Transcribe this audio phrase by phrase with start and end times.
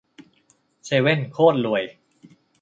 [0.85, 1.83] เซเว่นโคตรรวย